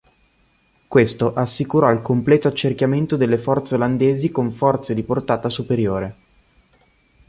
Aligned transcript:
Questo 0.87 1.31
assicurò 1.35 1.91
il 1.91 2.01
completo 2.01 2.47
accerchiamento 2.47 3.15
delle 3.17 3.37
forze 3.37 3.75
olandesi 3.75 4.31
con 4.31 4.49
forze 4.51 4.95
di 4.95 5.03
portata 5.03 5.47
superiore. 5.47 6.15